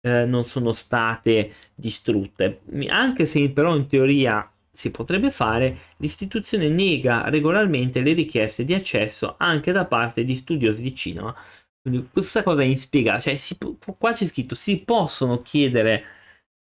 eh, 0.00 0.24
non 0.24 0.44
sono 0.44 0.72
state 0.72 1.52
distrutte. 1.74 2.60
Anche 2.88 3.26
se 3.26 3.50
però 3.50 3.76
in 3.76 3.86
teoria 3.86 4.50
si 4.70 4.90
potrebbe 4.90 5.30
fare, 5.30 5.76
l'istituzione 5.96 6.68
nega 6.68 7.28
regolarmente 7.30 8.00
le 8.00 8.12
richieste 8.12 8.64
di 8.64 8.74
accesso 8.74 9.34
anche 9.38 9.72
da 9.72 9.86
parte 9.86 10.24
di 10.24 10.36
studiosi 10.36 10.82
di 10.82 10.94
cinema. 10.94 11.34
Quindi 11.80 12.08
questa 12.12 12.42
cosa 12.42 12.62
è 12.62 12.64
inspiegata, 12.64 13.20
cioè 13.20 13.36
si, 13.36 13.56
qua 13.98 14.12
c'è 14.12 14.26
scritto 14.26 14.54
si 14.54 14.80
possono 14.84 15.42
chiedere 15.42 16.04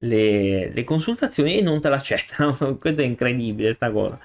le, 0.04 0.70
le 0.70 0.84
consultazioni 0.84 1.58
e 1.58 1.62
non 1.62 1.82
te 1.82 1.90
l'accettano. 1.90 2.56
questo 2.78 3.02
è 3.02 3.06
incredibile, 3.06 3.68
questa 3.70 3.92
cosa. 3.92 4.20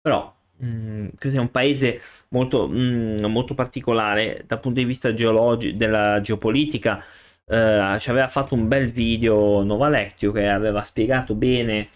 Però 0.00 0.34
mm, 0.62 1.08
questo 1.18 1.38
è 1.38 1.42
un 1.42 1.50
paese 1.50 2.00
molto, 2.28 2.68
mm, 2.68 3.24
molto 3.26 3.54
particolare 3.54 4.44
dal 4.46 4.60
punto 4.60 4.80
di 4.80 4.86
vista 4.86 5.14
geologico, 5.14 5.76
della 5.76 6.20
geopolitica. 6.20 7.02
Uh, 7.46 7.98
ci 7.98 8.08
aveva 8.08 8.28
fatto 8.28 8.54
un 8.54 8.68
bel 8.68 8.90
video 8.90 9.62
Nova 9.62 9.90
Lectio 9.90 10.32
che 10.32 10.48
aveva 10.48 10.80
spiegato 10.80 11.34
bene 11.34 11.90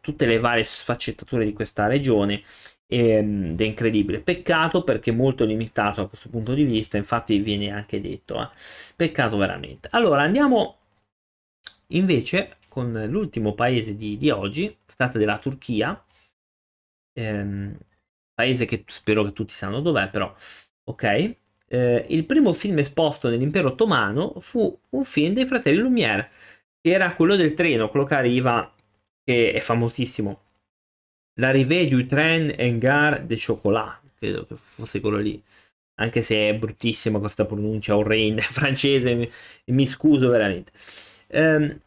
tutte 0.00 0.26
le 0.26 0.38
varie 0.38 0.62
sfaccettature 0.62 1.44
di 1.44 1.52
questa 1.52 1.86
regione 1.88 2.42
ed 2.86 3.60
è 3.60 3.64
incredibile. 3.64 4.20
Peccato 4.20 4.84
perché 4.84 5.10
molto 5.12 5.44
limitato 5.44 6.02
da 6.02 6.08
questo 6.08 6.28
punto 6.28 6.52
di 6.54 6.64
vista, 6.64 6.98
infatti 6.98 7.38
viene 7.38 7.70
anche 7.70 8.00
detto. 8.00 8.40
Eh. 8.42 8.48
Peccato 8.96 9.36
veramente. 9.38 9.88
Allora 9.92 10.22
andiamo 10.22 10.78
invece 11.88 12.58
con 12.68 12.92
l'ultimo 13.08 13.54
paese 13.54 13.96
di, 13.96 14.16
di 14.18 14.30
oggi, 14.30 14.76
si 14.86 14.96
tratta 14.96 15.18
della 15.18 15.38
Turchia, 15.38 16.04
ehm, 17.14 17.76
paese 18.34 18.66
che 18.66 18.84
spero 18.86 19.24
che 19.24 19.32
tutti 19.32 19.54
sanno 19.54 19.80
dov'è, 19.80 20.08
però 20.10 20.34
ok. 20.84 21.36
Eh, 21.72 22.04
il 22.10 22.26
primo 22.26 22.52
film 22.52 22.80
esposto 22.80 23.30
nell'impero 23.30 23.68
ottomano 23.68 24.34
fu 24.40 24.78
un 24.90 25.04
film 25.04 25.32
dei 25.32 25.46
fratelli 25.46 25.78
Lumière, 25.78 26.28
che 26.78 26.90
era 26.90 27.14
quello 27.14 27.34
del 27.34 27.54
treno, 27.54 27.88
quello 27.88 28.04
che 28.04 28.14
arriva 28.14 28.70
che 29.24 29.52
è 29.52 29.60
famosissimo. 29.60 30.40
L'arrivée 31.40 31.88
du 31.88 32.04
train 32.04 32.52
en 32.58 32.78
gare 32.78 33.24
de 33.24 33.38
chocolat, 33.38 34.00
credo 34.18 34.44
che 34.44 34.54
fosse 34.58 35.00
quello 35.00 35.16
lì. 35.16 35.42
Anche 35.94 36.20
se 36.20 36.48
è 36.50 36.54
bruttissima 36.54 37.18
questa 37.18 37.46
pronuncia 37.46 37.96
orrenda 37.96 38.42
francese, 38.44 39.14
mi, 39.14 39.30
mi 39.66 39.86
scuso 39.86 40.28
veramente. 40.28 40.72
Um, 41.28 41.80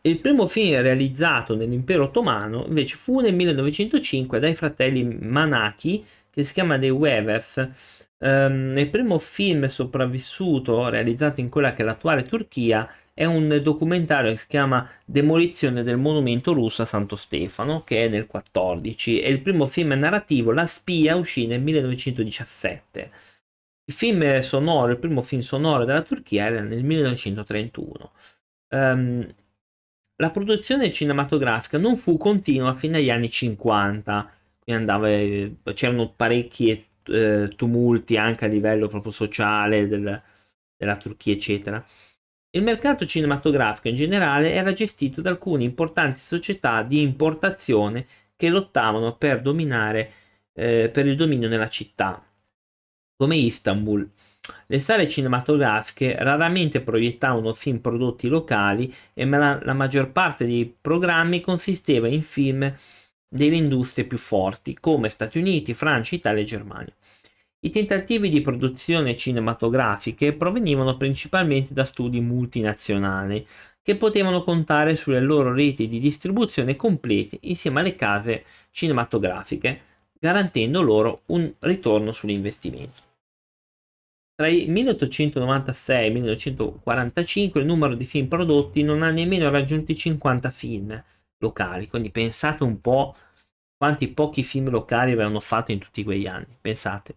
il 0.00 0.18
primo 0.18 0.48
film 0.48 0.80
realizzato 0.80 1.54
nell'impero 1.54 2.04
ottomano 2.04 2.64
invece 2.66 2.96
fu 2.96 3.20
nel 3.20 3.34
1905 3.34 4.40
dai 4.40 4.56
fratelli 4.56 5.04
Manaki, 5.04 6.04
che 6.28 6.42
si 6.42 6.52
chiama 6.54 6.76
The 6.76 6.90
Weavers. 6.90 8.10
Um, 8.22 8.78
il 8.78 8.88
primo 8.88 9.18
film 9.18 9.64
sopravvissuto 9.64 10.88
realizzato 10.88 11.40
in 11.40 11.48
quella 11.48 11.74
che 11.74 11.82
è 11.82 11.84
l'attuale 11.84 12.22
Turchia 12.22 12.88
è 13.12 13.24
un 13.24 13.60
documentario 13.60 14.30
che 14.30 14.36
si 14.36 14.46
chiama 14.46 14.88
Demolizione 15.04 15.82
del 15.82 15.96
monumento 15.96 16.52
russo 16.52 16.82
a 16.82 16.84
Santo 16.84 17.16
Stefano, 17.16 17.82
che 17.82 18.04
è 18.04 18.08
nel 18.08 18.28
14, 18.28 19.20
e 19.20 19.28
il 19.28 19.40
primo 19.42 19.66
film 19.66 19.92
narrativo, 19.94 20.52
La 20.52 20.66
spia, 20.66 21.16
uscì 21.16 21.46
nel 21.46 21.60
1917. 21.60 23.10
Il 23.86 23.94
film 23.94 24.38
sonoro, 24.38 24.92
il 24.92 24.98
primo 24.98 25.20
film 25.20 25.40
sonoro 25.42 25.84
della 25.84 26.02
Turchia 26.02 26.46
era 26.46 26.62
nel 26.62 26.84
1931. 26.84 28.12
Um, 28.68 28.78
ehm, 28.78 29.34
la 30.16 30.30
produzione 30.30 30.92
cinematografica 30.92 31.76
non 31.78 31.96
fu 31.96 32.16
continua 32.16 32.72
fino 32.74 32.96
agli 32.96 33.10
anni 33.10 33.28
50, 33.28 34.30
andava, 34.66 35.08
c'erano 35.74 36.12
parecchi 36.14 36.86
eh, 37.06 37.52
tumulti 37.56 38.16
anche 38.16 38.44
a 38.44 38.48
livello 38.48 38.88
proprio 38.88 39.12
sociale 39.12 39.86
del, 39.86 40.22
della 40.76 40.96
Turchia, 40.96 41.34
eccetera. 41.34 41.84
Il 42.54 42.62
mercato 42.62 43.06
cinematografico 43.06 43.88
in 43.88 43.94
generale 43.94 44.52
era 44.52 44.72
gestito 44.72 45.20
da 45.22 45.30
alcune 45.30 45.64
importanti 45.64 46.20
società 46.20 46.82
di 46.82 47.00
importazione 47.00 48.06
che 48.36 48.50
lottavano 48.50 49.16
per 49.16 49.40
dominare 49.40 50.12
eh, 50.52 50.90
per 50.92 51.06
il 51.06 51.16
dominio 51.16 51.48
nella 51.48 51.68
città, 51.68 52.22
come 53.16 53.36
Istanbul. 53.36 54.08
Le 54.66 54.80
sale 54.80 55.08
cinematografiche 55.08 56.16
raramente 56.18 56.80
proiettavano 56.80 57.54
film 57.54 57.78
prodotti 57.78 58.28
locali 58.28 58.92
e 59.14 59.24
la, 59.24 59.60
la 59.62 59.72
maggior 59.72 60.10
parte 60.10 60.44
dei 60.44 60.76
programmi 60.78 61.40
consisteva 61.40 62.08
in 62.08 62.22
film 62.22 62.74
delle 63.32 63.56
industrie 63.56 64.04
più 64.04 64.18
forti 64.18 64.76
come 64.78 65.08
Stati 65.08 65.38
Uniti, 65.38 65.72
Francia, 65.72 66.14
Italia 66.14 66.42
e 66.42 66.44
Germania. 66.44 66.94
I 67.60 67.70
tentativi 67.70 68.28
di 68.28 68.42
produzione 68.42 69.16
cinematografiche 69.16 70.34
provenivano 70.34 70.96
principalmente 70.98 71.72
da 71.72 71.84
studi 71.84 72.20
multinazionali, 72.20 73.46
che 73.80 73.96
potevano 73.96 74.44
contare 74.44 74.96
sulle 74.96 75.20
loro 75.20 75.54
reti 75.54 75.88
di 75.88 75.98
distribuzione 75.98 76.76
complete 76.76 77.38
insieme 77.42 77.80
alle 77.80 77.96
case 77.96 78.44
cinematografiche, 78.70 79.80
garantendo 80.18 80.82
loro 80.82 81.22
un 81.26 81.52
ritorno 81.60 82.12
sull'investimento. 82.12 83.00
Tra 84.34 84.48
il 84.48 84.70
1896 84.70 86.02
e 86.02 86.06
il 86.06 86.12
1945 86.12 87.60
il 87.60 87.66
numero 87.66 87.94
di 87.94 88.04
film 88.04 88.26
prodotti 88.26 88.82
non 88.82 89.02
ha 89.02 89.10
nemmeno 89.10 89.50
raggiunto 89.50 89.92
i 89.92 89.96
50 89.96 90.50
film 90.50 91.02
locali, 91.42 91.88
quindi 91.88 92.10
pensate 92.10 92.62
un 92.62 92.80
po' 92.80 93.14
quanti 93.76 94.08
pochi 94.08 94.42
film 94.42 94.70
locali 94.70 95.12
avevano 95.12 95.40
fatto 95.40 95.72
in 95.72 95.80
tutti 95.80 96.04
quegli 96.04 96.26
anni, 96.26 96.56
pensate. 96.60 97.16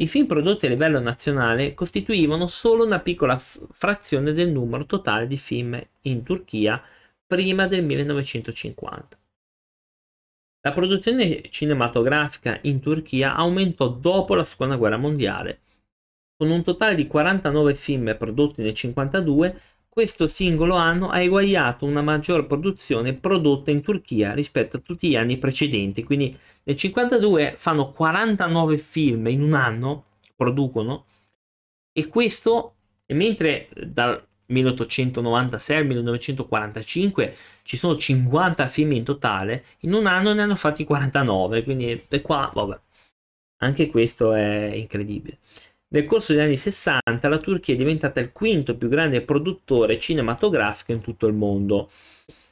I 0.00 0.06
film 0.06 0.26
prodotti 0.26 0.66
a 0.66 0.68
livello 0.70 1.00
nazionale 1.00 1.74
costituivano 1.74 2.46
solo 2.46 2.84
una 2.86 3.00
piccola 3.00 3.36
f- 3.36 3.60
frazione 3.72 4.32
del 4.32 4.50
numero 4.50 4.86
totale 4.86 5.26
di 5.26 5.36
film 5.36 5.78
in 6.02 6.22
Turchia 6.22 6.82
prima 7.26 7.66
del 7.66 7.84
1950. 7.84 9.18
La 10.62 10.72
produzione 10.72 11.42
cinematografica 11.50 12.58
in 12.62 12.80
Turchia 12.80 13.34
aumentò 13.34 13.88
dopo 13.88 14.34
la 14.34 14.44
seconda 14.44 14.76
guerra 14.76 14.96
mondiale. 14.96 15.60
Con 16.36 16.50
un 16.50 16.62
totale 16.62 16.94
di 16.94 17.06
49 17.06 17.74
film 17.74 18.16
prodotti 18.16 18.62
nel 18.62 18.74
1952, 18.74 19.60
questo 20.00 20.26
singolo 20.28 20.76
anno 20.76 21.10
ha 21.10 21.20
eguagliato 21.20 21.84
una 21.84 22.00
maggior 22.00 22.46
produzione 22.46 23.12
prodotta 23.12 23.70
in 23.70 23.82
Turchia 23.82 24.32
rispetto 24.32 24.78
a 24.78 24.80
tutti 24.80 25.10
gli 25.10 25.14
anni 25.14 25.36
precedenti. 25.36 26.04
Quindi 26.04 26.28
nel 26.62 26.78
1952 26.78 27.52
fanno 27.58 27.90
49 27.90 28.78
film 28.78 29.26
in 29.26 29.42
un 29.42 29.52
anno, 29.52 30.04
producono, 30.34 31.04
e 31.92 32.08
questo, 32.08 32.76
mentre 33.08 33.68
dal 33.74 34.26
1896 34.46 35.76
al 35.76 35.86
1945 35.86 37.36
ci 37.62 37.76
sono 37.76 37.98
50 37.98 38.66
film 38.68 38.92
in 38.92 39.04
totale, 39.04 39.66
in 39.80 39.92
un 39.92 40.06
anno 40.06 40.32
ne 40.32 40.40
hanno 40.40 40.56
fatti 40.56 40.84
49, 40.84 41.62
quindi 41.62 42.02
qua, 42.22 42.50
vabbè, 42.54 42.80
anche 43.58 43.88
questo 43.88 44.32
è 44.32 44.72
incredibile. 44.72 45.40
Nel 45.92 46.04
corso 46.04 46.32
degli 46.32 46.42
anni 46.42 46.56
60 46.56 47.28
la 47.28 47.38
Turchia 47.38 47.74
è 47.74 47.76
diventata 47.76 48.20
il 48.20 48.30
quinto 48.30 48.76
più 48.76 48.88
grande 48.88 49.22
produttore 49.22 49.98
cinematografico 49.98 50.92
in 50.92 51.00
tutto 51.00 51.26
il 51.26 51.34
mondo. 51.34 51.90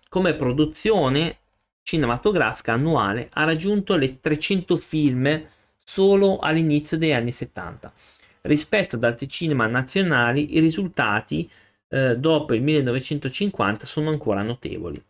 Come 0.08 0.34
produzione 0.34 1.38
cinematografica 1.84 2.72
annuale 2.72 3.28
ha 3.34 3.44
raggiunto 3.44 3.94
le 3.94 4.18
300 4.18 4.76
film 4.76 5.46
solo 5.84 6.38
all'inizio 6.38 6.98
degli 6.98 7.12
anni 7.12 7.30
70. 7.30 7.92
Rispetto 8.40 8.96
ad 8.96 9.04
altri 9.04 9.28
cinema 9.28 9.68
nazionali 9.68 10.56
i 10.56 10.60
risultati 10.60 11.48
eh, 11.90 12.16
dopo 12.18 12.54
il 12.54 12.62
1950 12.62 13.86
sono 13.86 14.10
ancora 14.10 14.42
notevoli. 14.42 15.00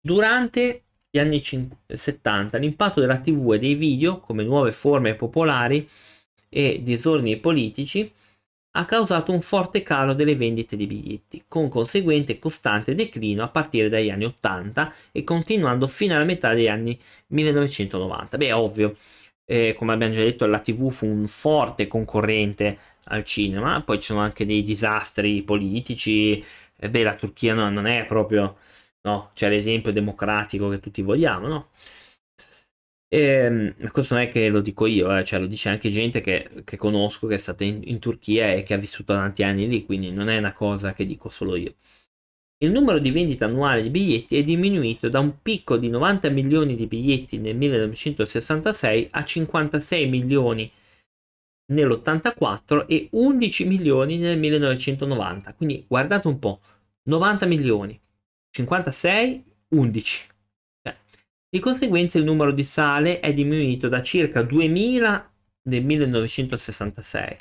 Durante 0.00 0.84
gli 1.10 1.18
anni 1.18 1.42
70 1.86 2.56
l'impatto 2.56 3.00
della 3.00 3.18
TV 3.18 3.52
e 3.52 3.58
dei 3.58 3.74
video 3.74 4.20
come 4.20 4.42
nuove 4.42 4.72
forme 4.72 5.14
popolari 5.14 5.86
e 6.54 6.80
disordini 6.82 7.38
politici 7.38 8.12
ha 8.74 8.84
causato 8.86 9.32
un 9.32 9.40
forte 9.42 9.82
calo 9.82 10.14
delle 10.14 10.36
vendite 10.36 10.76
di 10.76 10.86
biglietti, 10.86 11.44
con 11.48 11.68
conseguente 11.68 12.38
costante 12.38 12.94
declino 12.94 13.42
a 13.42 13.48
partire 13.48 13.88
dagli 13.88 14.10
anni 14.10 14.24
80 14.24 14.92
e 15.12 15.24
continuando 15.24 15.86
fino 15.86 16.14
alla 16.14 16.24
metà 16.24 16.54
degli 16.54 16.68
anni 16.68 16.98
1990. 17.28 18.36
Beh, 18.38 18.52
ovvio, 18.52 18.96
eh, 19.44 19.74
come 19.76 19.92
abbiamo 19.92 20.14
già 20.14 20.20
detto, 20.22 20.46
la 20.46 20.58
TV 20.60 20.90
fu 20.90 21.06
un 21.06 21.26
forte 21.26 21.86
concorrente 21.86 22.78
al 23.04 23.24
cinema, 23.24 23.82
poi 23.82 23.98
ci 23.98 24.06
sono 24.06 24.20
anche 24.20 24.46
dei 24.46 24.62
disastri 24.62 25.42
politici, 25.42 26.42
E 26.76 26.90
beh, 26.90 27.02
la 27.02 27.14
Turchia 27.14 27.54
no, 27.54 27.68
non 27.70 27.86
è 27.86 28.04
proprio, 28.06 28.56
no, 29.02 29.30
c'è 29.34 29.48
l'esempio 29.48 29.92
democratico 29.92 30.68
che 30.68 30.80
tutti 30.80 31.02
vogliamo, 31.02 31.46
no? 31.46 31.68
E, 33.14 33.18
ehm, 33.18 33.90
questo 33.90 34.14
non 34.14 34.22
è 34.22 34.30
che 34.30 34.48
lo 34.48 34.62
dico 34.62 34.86
io, 34.86 35.14
eh, 35.14 35.22
cioè 35.22 35.38
lo 35.38 35.46
dice 35.46 35.68
anche 35.68 35.90
gente 35.90 36.22
che, 36.22 36.48
che 36.64 36.78
conosco, 36.78 37.26
che 37.26 37.34
è 37.34 37.38
stata 37.38 37.62
in, 37.62 37.82
in, 37.84 37.98
Turchia 37.98 38.54
e 38.54 38.62
che 38.62 38.72
ha 38.72 38.78
vissuto 38.78 39.12
tanti 39.12 39.42
anni 39.42 39.68
lì, 39.68 39.84
quindi 39.84 40.10
non 40.10 40.30
è 40.30 40.38
una 40.38 40.54
cosa 40.54 40.94
che 40.94 41.04
dico 41.04 41.28
solo 41.28 41.56
io. 41.56 41.74
Il 42.64 42.72
numero 42.72 42.98
di 42.98 43.10
vendite 43.10 43.44
annuali 43.44 43.82
di 43.82 43.90
biglietti 43.90 44.38
è 44.38 44.44
diminuito 44.44 45.10
da 45.10 45.20
un 45.20 45.42
picco 45.42 45.76
di 45.76 45.90
90 45.90 46.30
milioni 46.30 46.74
di 46.74 46.86
biglietti 46.86 47.36
nel 47.36 47.54
1966 47.54 49.08
a 49.10 49.24
56 49.24 50.08
milioni 50.08 50.72
nell'84 51.72 52.86
e 52.86 53.08
11 53.10 53.64
milioni 53.66 54.16
nel 54.16 54.38
1990. 54.38 55.52
Quindi 55.52 55.84
guardate 55.86 56.28
un 56.28 56.38
po', 56.38 56.60
90 57.02 57.44
milioni, 57.44 58.00
56, 58.52 59.44
11. 59.68 60.31
Di 61.54 61.60
conseguenza 61.60 62.16
il 62.16 62.24
numero 62.24 62.50
di 62.50 62.64
sale 62.64 63.20
è 63.20 63.34
diminuito 63.34 63.86
da 63.86 64.00
circa 64.00 64.40
2000 64.40 65.32
nel 65.64 65.84
1966 65.84 67.36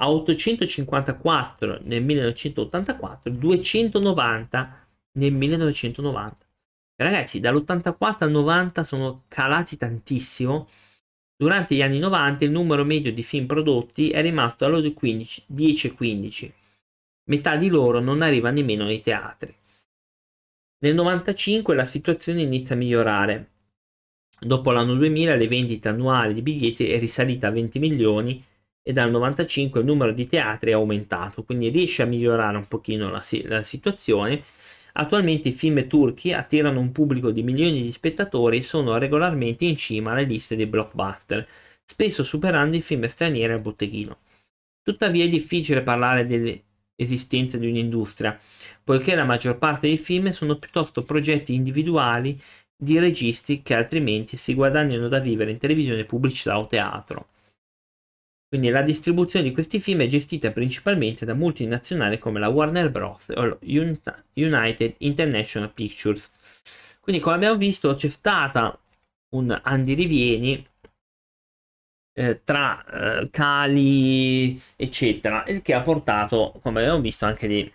a 0.00 0.10
854 0.10 1.78
nel 1.84 2.02
1984, 2.02 3.32
290 3.32 4.88
nel 5.12 5.32
1990. 5.32 6.36
Ragazzi, 6.96 7.38
dall'84 7.38 8.16
al 8.24 8.32
90 8.32 8.82
sono 8.82 9.22
calati 9.28 9.76
tantissimo. 9.76 10.66
Durante 11.36 11.76
gli 11.76 11.82
anni 11.82 12.00
90 12.00 12.44
il 12.44 12.50
numero 12.50 12.84
medio 12.84 13.12
di 13.12 13.22
film 13.22 13.46
prodotti 13.46 14.10
è 14.10 14.22
rimasto 14.22 14.64
allo 14.64 14.80
10-15. 14.80 16.50
Metà 17.26 17.54
di 17.54 17.68
loro 17.68 18.00
non 18.00 18.22
arriva 18.22 18.50
nemmeno 18.50 18.82
nei 18.82 19.00
teatri. 19.00 19.54
Nel 20.78 20.94
95 20.94 21.74
la 21.74 21.86
situazione 21.86 22.42
inizia 22.42 22.74
a 22.74 22.78
migliorare. 22.78 23.50
Dopo 24.38 24.72
l'anno 24.72 24.94
2000 24.94 25.34
le 25.34 25.48
vendite 25.48 25.88
annuali 25.88 26.34
di 26.34 26.42
biglietti 26.42 26.90
è 26.90 26.98
risalita 26.98 27.48
a 27.48 27.50
20 27.50 27.78
milioni 27.78 28.44
e 28.82 28.92
dal 28.92 29.10
95 29.10 29.80
il 29.80 29.86
numero 29.86 30.12
di 30.12 30.26
teatri 30.26 30.70
è 30.70 30.74
aumentato, 30.74 31.44
quindi 31.44 31.70
riesce 31.70 32.02
a 32.02 32.06
migliorare 32.06 32.58
un 32.58 32.68
pochino 32.68 33.10
la, 33.10 33.24
la 33.44 33.62
situazione. 33.62 34.44
Attualmente 34.92 35.48
i 35.48 35.52
film 35.52 35.86
turchi 35.86 36.34
attirano 36.34 36.78
un 36.78 36.92
pubblico 36.92 37.30
di 37.30 37.42
milioni 37.42 37.80
di 37.80 37.90
spettatori 37.90 38.58
e 38.58 38.62
sono 38.62 38.98
regolarmente 38.98 39.64
in 39.64 39.78
cima 39.78 40.12
alle 40.12 40.24
liste 40.24 40.56
dei 40.56 40.66
blockbuster, 40.66 41.48
spesso 41.84 42.22
superando 42.22 42.76
i 42.76 42.82
film 42.82 43.06
stranieri 43.06 43.54
al 43.54 43.60
botteghino. 43.60 44.18
Tuttavia 44.82 45.24
è 45.24 45.28
difficile 45.30 45.82
parlare 45.82 46.26
dell'esistenza 46.96 47.58
di 47.58 47.68
un'industria, 47.68 48.38
poiché 48.82 49.14
la 49.14 49.24
maggior 49.24 49.58
parte 49.58 49.86
dei 49.86 49.98
film 49.98 50.30
sono 50.30 50.56
piuttosto 50.56 51.04
progetti 51.04 51.54
individuali 51.54 52.40
di 52.76 52.98
registi 52.98 53.62
che 53.62 53.74
altrimenti 53.74 54.36
si 54.36 54.54
guadagnano 54.54 55.08
da 55.08 55.18
vivere 55.18 55.50
in 55.50 55.58
televisione, 55.58 56.04
pubblicità 56.04 56.58
o 56.58 56.66
teatro. 56.66 57.28
Quindi 58.48 58.68
la 58.68 58.82
distribuzione 58.82 59.46
di 59.46 59.52
questi 59.52 59.80
film 59.80 60.02
è 60.02 60.06
gestita 60.06 60.52
principalmente 60.52 61.24
da 61.24 61.34
multinazionali 61.34 62.18
come 62.18 62.38
la 62.38 62.48
Warner 62.48 62.90
Bros. 62.90 63.30
o 63.34 63.58
United 63.60 64.94
International 64.98 65.72
Pictures. 65.72 66.98
Quindi 67.00 67.20
come 67.20 67.36
abbiamo 67.36 67.56
visto 67.56 67.94
c'è 67.94 68.08
stata 68.08 68.78
un 69.34 69.58
Andy 69.62 69.94
Rivieni 69.94 70.64
eh, 72.18 72.40
tra 72.44 72.82
eh, 73.20 73.30
cali 73.30 74.58
eccetera, 74.76 75.44
il 75.48 75.60
che 75.60 75.74
ha 75.74 75.82
portato, 75.82 76.58
come 76.62 76.80
abbiamo 76.80 77.00
visto, 77.00 77.26
anche 77.26 77.46
di 77.46 77.70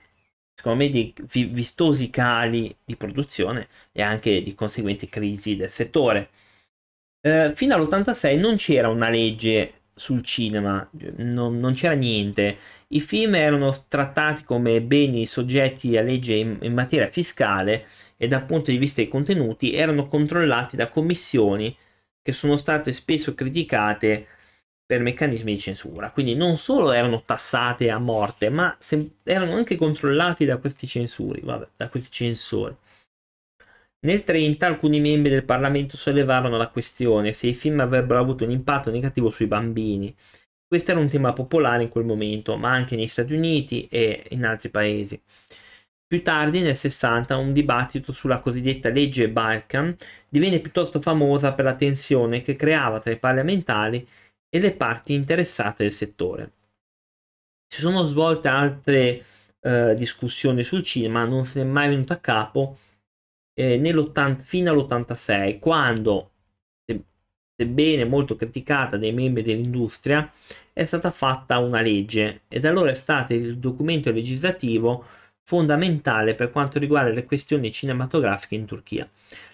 secondo 0.53 0.83
me 0.83 0.89
di 0.89 1.13
vistosi 1.49 2.09
cali 2.09 2.75
di 2.83 2.95
produzione 2.95 3.67
e 3.91 4.01
anche 4.01 4.41
di 4.41 4.53
conseguenti 4.55 5.07
crisi 5.07 5.55
del 5.55 5.69
settore. 5.69 6.29
Eh, 7.21 7.53
fino 7.55 7.75
all'86 7.75 8.39
non 8.39 8.55
c'era 8.57 8.87
una 8.89 9.09
legge 9.09 9.73
sul 9.93 10.23
cinema, 10.23 10.87
non, 11.17 11.59
non, 11.59 11.73
c'era 11.73 11.93
niente. 11.93 12.57
I 12.89 12.99
film 12.99 13.35
erano 13.35 13.73
trattati 13.87 14.43
come 14.43 14.81
beni 14.81 15.25
soggetti 15.27 15.95
a 15.97 16.01
legge 16.01 16.33
in, 16.33 16.57
in, 16.61 16.73
materia 16.73 17.09
fiscale 17.09 17.85
e 18.17 18.27
dal 18.27 18.45
punto 18.45 18.71
di 18.71 18.77
vista 18.77 19.01
dei 19.01 19.09
contenuti 19.09 19.73
erano 19.73 20.07
controllati 20.07 20.75
da 20.75 20.89
commissioni 20.89 21.75
che 22.21 22.31
sono 22.31 22.55
state 22.55 22.91
spesso 22.91 23.33
criticate 23.33 24.27
per 24.85 25.01
meccanismi 25.01 25.53
di 25.53 25.59
censura. 25.59 26.11
Quindi 26.11 26.35
non 26.35 26.57
solo 26.57 26.91
erano 26.91 27.21
tassate 27.21 27.89
a 27.89 27.97
morte, 27.97 28.49
ma 28.49 28.75
se, 28.79 29.17
erano 29.23 29.55
anche 29.55 29.77
controllati 29.77 30.45
da 30.45 30.57
questi 30.57 30.85
censuri, 30.85 31.41
vabbè, 31.41 31.69
da 31.77 31.87
questi 31.89 32.11
censori. 32.11 32.75
Nel 34.03 34.23
30 34.23 34.65
alcuni 34.65 34.99
membri 34.99 35.29
del 35.29 35.45
Parlamento 35.45 35.95
sollevarono 35.95 36.57
la 36.57 36.69
questione 36.69 37.33
se 37.33 37.47
i 37.47 37.53
film 37.53 37.79
avrebbero 37.79 38.19
avuto 38.19 38.43
un 38.43 38.51
impatto 38.51 38.89
negativo 38.89 39.29
sui 39.29 39.45
bambini. 39.45 40.13
Questo 40.67 40.91
era 40.91 40.99
un 40.99 41.07
tema 41.07 41.33
popolare 41.33 41.83
in 41.83 41.89
quel 41.89 42.05
momento, 42.05 42.57
ma 42.57 42.71
anche 42.71 42.95
negli 42.95 43.07
Stati 43.07 43.33
Uniti 43.33 43.87
e 43.87 44.25
in 44.31 44.43
altri 44.43 44.69
paesi. 44.69 45.21
Più 46.11 46.21
tardi, 46.23 46.59
nel 46.59 46.75
60, 46.75 47.37
un 47.37 47.53
dibattito 47.53 48.11
sulla 48.11 48.41
cosiddetta 48.41 48.89
legge 48.89 49.29
Balkan 49.29 49.95
divenne 50.27 50.59
piuttosto 50.59 50.99
famosa 50.99 51.53
per 51.53 51.63
la 51.63 51.75
tensione 51.75 52.41
che 52.41 52.57
creava 52.57 52.99
tra 52.99 53.11
i 53.11 53.17
parlamentari 53.17 54.05
e 54.49 54.59
le 54.59 54.73
parti 54.73 55.13
interessate 55.13 55.83
del 55.83 55.91
settore. 55.93 56.51
Si 57.65 57.79
sono 57.79 58.03
svolte 58.03 58.49
altre 58.49 59.23
eh, 59.61 59.95
discussioni 59.95 60.65
sul 60.65 60.83
cinema, 60.83 61.23
non 61.23 61.45
se 61.45 61.63
ne 61.63 61.69
è 61.69 61.71
mai 61.71 61.87
venuto 61.87 62.11
a 62.11 62.17
capo 62.17 62.77
eh, 63.53 63.79
fino 64.43 64.69
all'86, 64.69 65.59
quando, 65.59 66.31
sebbene 67.55 68.03
molto 68.03 68.35
criticata 68.35 68.97
dai 68.97 69.13
membri 69.13 69.43
dell'industria, 69.43 70.29
è 70.73 70.83
stata 70.83 71.09
fatta 71.09 71.59
una 71.59 71.79
legge 71.79 72.41
ed 72.49 72.65
allora 72.65 72.89
è 72.89 72.95
stato 72.95 73.33
il 73.33 73.59
documento 73.59 74.11
legislativo 74.11 75.19
fondamentale 75.43 76.33
per 76.33 76.51
quanto 76.51 76.79
riguarda 76.79 77.11
le 77.11 77.25
questioni 77.25 77.71
cinematografiche 77.71 78.55
in 78.55 78.65
Turchia. 78.65 79.09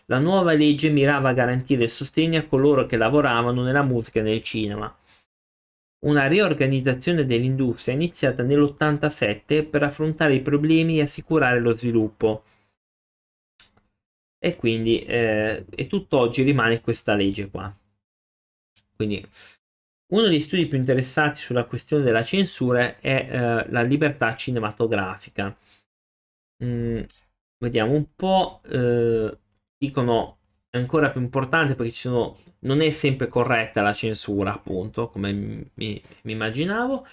La 0.06 0.20
nuova 0.20 0.54
legge 0.54 0.90
mirava 0.90 1.30
a 1.30 1.34
garantire 1.34 1.84
il 1.84 1.90
sostegno 1.90 2.40
a 2.40 2.44
coloro 2.44 2.86
che 2.86 2.98
lavoravano 2.98 3.64
nella 3.64 3.84
musica 3.84 4.20
e 4.20 4.24
nel 4.24 4.44
cinema. 4.44 4.96
Una 6.06 6.28
riorganizzazione 6.28 7.26
dell'industria 7.26 7.94
è 7.94 7.98
iniziata 7.98 8.44
nell'87 8.44 9.68
per 9.68 9.84
affrontare 9.84 10.36
i 10.36 10.42
problemi 10.42 11.00
e 11.00 11.02
assicurare 11.02 11.60
lo 11.60 11.74
sviluppo 11.74 12.44
e 14.40 14.56
quindi 14.56 15.00
eh, 15.00 15.66
e 15.70 15.88
tutt'oggi 15.88 16.44
rimane 16.44 16.82
questa 16.82 17.16
legge 17.16 17.50
qua. 17.50 17.76
Quindi 18.96 19.26
uno 20.14 20.28
degli 20.28 20.40
studi 20.40 20.68
più 20.68 20.78
interessati 20.78 21.40
sulla 21.40 21.66
questione 21.66 22.04
della 22.04 22.24
censura 22.24 22.98
è 22.98 23.28
eh, 23.30 23.70
la 23.70 23.82
libertà 23.82 24.36
cinematografica. 24.36 25.56
Mm, 26.64 27.02
vediamo 27.60 27.94
un 27.94 28.06
po', 28.16 28.62
eh, 28.66 29.38
dicono 29.78 30.38
è 30.70 30.78
ancora 30.78 31.12
più 31.12 31.22
importante 31.22 31.76
perché 31.76 31.92
ci 31.92 32.00
sono, 32.00 32.38
non 32.60 32.82
è 32.82 32.90
sempre 32.92 33.28
corretta 33.28 33.82
la 33.82 33.94
censura, 33.94 34.54
appunto, 34.54 35.08
come 35.10 35.32
mi, 35.34 36.02
mi 36.24 36.32
immaginavo. 36.32 37.06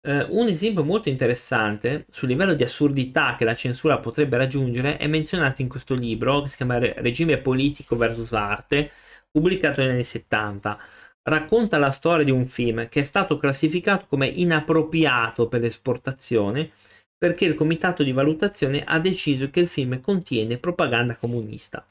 Uh, 0.00 0.26
un 0.38 0.46
esempio 0.46 0.84
molto 0.84 1.08
interessante 1.08 2.06
sul 2.10 2.28
livello 2.28 2.54
di 2.54 2.62
assurdità 2.62 3.34
che 3.36 3.44
la 3.44 3.54
censura 3.54 3.98
potrebbe 3.98 4.36
raggiungere 4.36 4.96
è 4.96 5.08
menzionato 5.08 5.60
in 5.60 5.68
questo 5.68 5.94
libro 5.94 6.42
che 6.42 6.48
si 6.48 6.56
chiama 6.56 6.78
Regime 6.78 7.38
politico 7.38 7.96
versus 7.96 8.32
arte, 8.32 8.92
pubblicato 9.30 9.80
negli 9.80 9.90
anni 9.90 10.04
70. 10.04 10.78
Racconta 11.22 11.78
la 11.78 11.90
storia 11.90 12.24
di 12.24 12.30
un 12.30 12.46
film 12.46 12.88
che 12.88 13.00
è 13.00 13.02
stato 13.02 13.36
classificato 13.36 14.06
come 14.08 14.28
inappropriato 14.28 15.48
per 15.48 15.60
l'esportazione 15.60 16.70
perché 17.18 17.44
il 17.44 17.54
comitato 17.54 18.04
di 18.04 18.12
valutazione 18.12 18.84
ha 18.84 19.00
deciso 19.00 19.50
che 19.50 19.60
il 19.60 19.66
film 19.66 20.00
contiene 20.00 20.56
propaganda 20.56 21.16
comunista. 21.16 21.84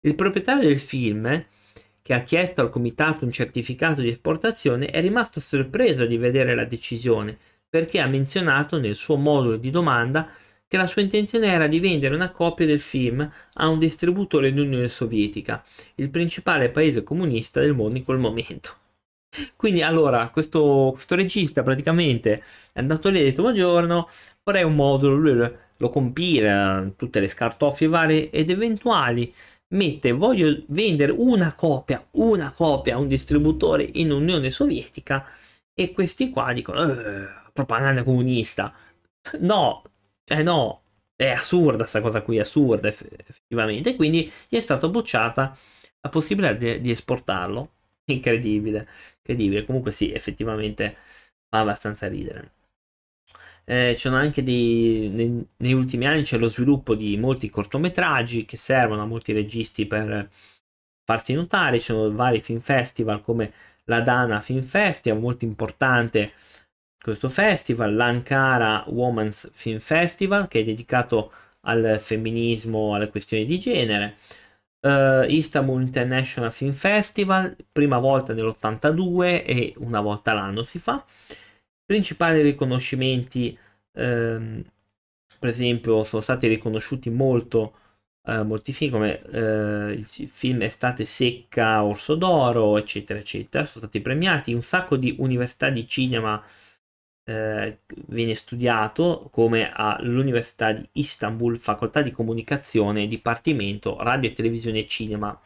Il 0.00 0.16
proprietario 0.16 0.68
del 0.68 0.80
film, 0.80 1.44
che 2.02 2.12
ha 2.12 2.22
chiesto 2.24 2.60
al 2.60 2.70
comitato 2.70 3.24
un 3.24 3.30
certificato 3.30 4.00
di 4.00 4.08
esportazione, 4.08 4.86
è 4.86 5.00
rimasto 5.00 5.38
sorpreso 5.40 6.04
di 6.04 6.18
vedere 6.18 6.54
la 6.54 6.64
decisione 6.64 7.38
perché 7.68 8.00
ha 8.00 8.06
menzionato 8.06 8.78
nel 8.78 8.94
suo 8.94 9.16
modulo 9.16 9.56
di 9.56 9.70
domanda 9.70 10.28
che 10.66 10.76
la 10.76 10.86
sua 10.86 11.02
intenzione 11.02 11.46
era 11.46 11.66
di 11.66 11.80
vendere 11.80 12.14
una 12.14 12.30
copia 12.30 12.66
del 12.66 12.80
film 12.80 13.28
a 13.54 13.68
un 13.68 13.78
distributore 13.78 14.52
dell'Unione 14.52 14.88
Sovietica, 14.88 15.64
il 15.96 16.10
principale 16.10 16.70
paese 16.70 17.02
comunista 17.02 17.60
del 17.60 17.74
mondo 17.74 17.98
in 17.98 18.04
quel 18.04 18.18
momento. 18.18 18.82
Quindi 19.56 19.82
allora 19.82 20.28
questo, 20.28 20.90
questo 20.92 21.14
regista 21.14 21.62
praticamente 21.62 22.42
è 22.72 22.80
andato 22.80 23.08
lì 23.08 23.18
e 23.18 23.20
ha 23.22 23.24
detto 23.24 23.42
buongiorno, 23.42 24.08
vorrei 24.42 24.62
un 24.64 24.74
modulo, 24.74 25.16
lui 25.16 25.50
lo 25.76 25.90
compila, 25.90 26.88
tutte 26.96 27.20
le 27.20 27.28
scartoffie 27.28 27.88
varie 27.88 28.30
ed 28.30 28.50
eventuali, 28.50 29.32
mette 29.68 30.12
voglio 30.12 30.62
vendere 30.68 31.12
una 31.12 31.54
copia, 31.54 32.06
una 32.12 32.52
copia 32.52 32.94
a 32.94 32.98
un 32.98 33.08
distributore 33.08 33.88
in 33.94 34.12
Unione 34.12 34.50
Sovietica 34.50 35.26
e 35.74 35.92
questi 35.92 36.30
qua 36.30 36.52
dicono 36.52 36.90
eh, 36.92 37.26
propaganda 37.52 38.02
comunista. 38.04 38.72
No, 39.40 39.82
eh 40.26 40.42
no, 40.42 40.82
è 41.16 41.30
assurda 41.30 41.78
questa 41.78 42.00
cosa 42.00 42.22
qui, 42.22 42.38
assurda 42.38 42.88
effettivamente, 42.88 43.96
quindi 43.96 44.30
gli 44.48 44.56
è 44.56 44.60
stata 44.60 44.88
bocciata 44.88 45.56
la 46.00 46.08
possibilità 46.08 46.52
di, 46.54 46.80
di 46.80 46.90
esportarlo. 46.90 47.70
Incredibile, 48.06 48.88
incredibile. 49.18 49.64
Comunque 49.64 49.92
sì, 49.92 50.12
effettivamente 50.12 50.96
fa 51.48 51.60
abbastanza 51.60 52.06
ridere. 52.08 52.52
Eh, 53.66 53.94
c'è 53.96 54.10
anche 54.10 54.42
dei, 54.42 55.08
nei, 55.10 55.46
negli 55.58 55.72
ultimi 55.72 56.06
anni 56.06 56.22
c'è 56.22 56.36
lo 56.36 56.48
sviluppo 56.48 56.94
di 56.94 57.16
molti 57.16 57.48
cortometraggi 57.48 58.44
che 58.44 58.58
servono 58.58 59.02
a 59.02 59.06
molti 59.06 59.32
registi 59.32 59.86
per 59.86 60.28
farsi 61.04 61.32
notare. 61.32 61.78
Ci 61.78 61.86
sono 61.86 62.12
vari 62.12 62.40
film 62.42 62.60
festival 62.60 63.22
come 63.22 63.52
la 63.84 64.00
Dana 64.00 64.40
Film 64.40 64.62
Festival, 64.62 65.20
molto 65.20 65.44
importante 65.44 66.32
questo 67.00 67.28
festival, 67.28 67.94
l'Ankara 67.94 68.84
Women's 68.88 69.50
Film 69.52 69.78
Festival, 69.78 70.48
che 70.48 70.60
è 70.60 70.64
dedicato 70.64 71.32
al 71.66 71.98
femminismo, 72.00 72.94
alle 72.94 73.10
questioni 73.10 73.44
di 73.46 73.58
genere. 73.58 74.16
Uh, 74.84 75.24
Istanbul 75.28 75.80
International 75.80 76.52
Film 76.52 76.72
Festival, 76.72 77.56
prima 77.72 77.98
volta 77.98 78.34
nell'82 78.34 79.42
e 79.46 79.72
una 79.78 80.02
volta 80.02 80.34
l'anno 80.34 80.62
si 80.62 80.78
fa. 80.78 81.02
Principali 81.86 82.42
riconoscimenti, 82.42 83.56
ehm, 83.92 84.62
per 85.38 85.48
esempio, 85.48 86.02
sono 86.02 86.20
stati 86.20 86.48
riconosciuti 86.48 87.08
molto 87.10 87.76
Uh, 88.26 88.42
molti 88.42 88.72
film 88.72 88.92
come 88.92 89.20
uh, 89.22 89.90
il 89.90 90.06
film 90.06 90.62
Estate 90.62 91.04
secca, 91.04 91.84
Orso 91.84 92.14
d'Oro, 92.14 92.78
eccetera, 92.78 93.18
eccetera, 93.18 93.66
sono 93.66 93.84
stati 93.84 94.00
premiati. 94.00 94.54
Un 94.54 94.62
sacco 94.62 94.96
di 94.96 95.14
università 95.18 95.68
di 95.68 95.86
cinema 95.86 96.42
uh, 97.26 97.76
viene 98.06 98.34
studiato, 98.34 99.28
come 99.32 99.70
all'Università 99.72 100.72
di 100.72 100.86
Istanbul, 100.92 101.58
facoltà 101.58 102.02
di 102.02 102.10
comunicazione, 102.10 103.06
dipartimento 103.06 103.96
radio 104.02 104.30
e 104.30 104.32
televisione 104.32 104.80
e 104.80 104.86
cinema. 104.86 105.38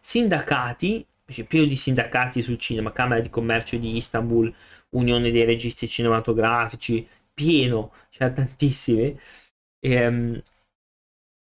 Sindacati, 0.00 1.06
pieno 1.46 1.66
di 1.66 1.76
sindacati 1.76 2.42
sul 2.42 2.58
cinema, 2.58 2.92
Camera 2.92 3.20
di 3.20 3.30
Commercio 3.30 3.76
di 3.78 3.96
Istanbul, 3.96 4.52
Unione 4.90 5.30
dei 5.30 5.44
registi 5.44 5.88
cinematografici, 5.88 7.06
pieno, 7.32 7.92
c'era 8.10 8.30
tantissimi. 8.30 9.18
E, 9.80 10.06
um, 10.06 10.42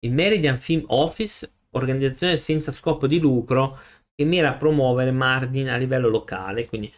il 0.01 0.13
Meridian 0.13 0.59
Film 0.59 0.85
Office, 0.89 1.51
organizzazione 1.71 2.37
senza 2.39 2.73
scopo 2.73 3.07
di 3.07 3.19
lucro 3.19 3.79
che 4.15 4.25
mira 4.25 4.51
a 4.51 4.57
promuovere 4.57 5.11
Mardin 5.11 5.69
a 5.69 5.77
livello 5.77 6.09
locale, 6.09 6.67
quindi 6.67 6.93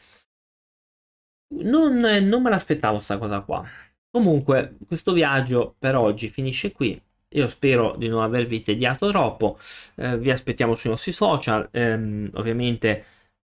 non, 1.48 1.98
non 1.98 2.42
me 2.42 2.50
l'aspettavo 2.50 2.94
questa 2.96 3.18
cosa 3.18 3.40
qua. 3.40 3.64
Comunque, 4.10 4.76
questo 4.86 5.12
viaggio 5.12 5.74
per 5.78 5.96
oggi 5.96 6.28
finisce 6.28 6.72
qui. 6.72 7.00
Io 7.30 7.48
spero 7.48 7.96
di 7.96 8.08
non 8.08 8.22
avervi 8.22 8.62
tediato 8.62 9.08
troppo. 9.10 9.58
Eh, 9.96 10.18
vi 10.18 10.30
aspettiamo 10.30 10.74
sui 10.74 10.90
nostri 10.90 11.12
social. 11.12 11.68
Eh, 11.70 12.30
ovviamente 12.34 13.04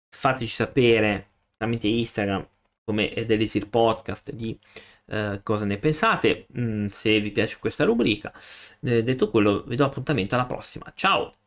fateci 0.09 0.47
sapere 0.53 1.29
tramite 1.57 1.89
Instagram 1.89 2.47
come 2.85 3.13
Delisir 3.27 3.69
Podcast 3.69 4.33
di 4.33 4.59
eh, 5.07 5.41
cosa 5.43 5.65
ne 5.65 5.79
pensate, 5.79 6.47
mm, 6.59 6.87
se 6.87 7.21
vi 7.21 7.31
piace 7.33 7.59
questa 7.59 7.85
rubrica. 7.85 8.33
Eh, 8.81 9.03
detto 9.03 9.31
quello, 9.31 9.65
vi 9.67 9.77
do 9.77 9.85
appuntamento 9.85 10.35
alla 10.35 10.47
prossima. 10.47 10.93
Ciao! 10.95 11.40